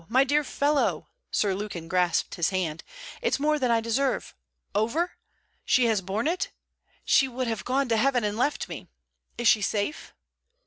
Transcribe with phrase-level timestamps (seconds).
[0.07, 2.83] my dear fellow!' Sir Lukin grasped his hand.
[3.21, 4.33] 'It's more than I deserve.
[4.73, 5.11] Over?
[5.63, 6.49] She has borne it!
[7.05, 8.87] She would have gone to heaven and left me!
[9.37, 10.15] Is she safe?'